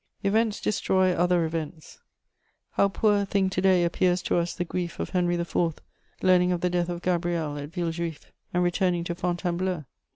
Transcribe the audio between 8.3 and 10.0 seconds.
and returning to Fontainebleau!